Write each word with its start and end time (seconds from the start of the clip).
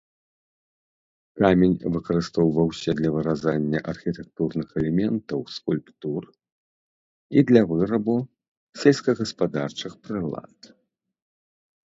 Камень 1.39 1.73
выкарыстоўваўся 1.95 2.93
для 3.01 3.09
выразання 3.15 3.81
архітэктурных 3.91 4.67
элементаў 4.83 5.39
скульптур 5.57 6.23
і 7.41 7.43
для 7.49 7.61
вырабу 7.73 8.15
сельскагаспадарчых 8.85 9.91
прылад. 10.07 10.57